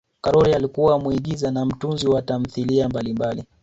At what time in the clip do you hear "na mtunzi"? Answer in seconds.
1.51-2.07